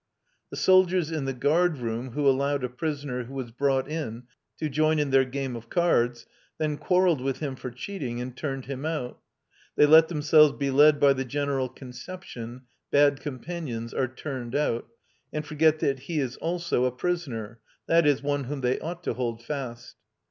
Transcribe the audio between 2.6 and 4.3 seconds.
a prisoner who was brought in